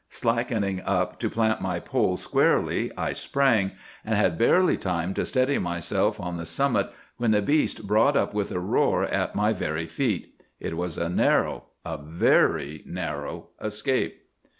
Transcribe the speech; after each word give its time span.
Slackening 0.09 0.81
up 0.83 1.19
to 1.19 1.29
plant 1.29 1.61
my 1.61 1.79
pole 1.79 2.17
squarely, 2.17 2.91
I 2.97 3.11
sprang, 3.11 3.73
and 4.03 4.15
had 4.15 4.35
barely 4.35 4.75
time 4.75 5.13
to 5.13 5.23
steady 5.23 5.59
myself 5.59 6.19
on 6.19 6.37
the 6.37 6.45
summit 6.47 6.89
when 7.17 7.29
the 7.29 7.39
beast 7.43 7.85
brought 7.85 8.17
up 8.17 8.33
with 8.33 8.51
a 8.51 8.59
roar 8.59 9.03
at 9.03 9.35
my 9.35 9.53
very 9.53 9.85
feet. 9.85 10.41
It 10.59 10.75
was 10.75 10.97
a 10.97 11.07
narrow, 11.07 11.65
a 11.85 11.99
very 11.99 12.81
narrow 12.87 13.49
escape. 13.63 14.23